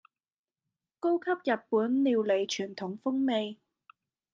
[0.03, 0.07] 高級日
[1.69, 3.59] 本料理傳統風味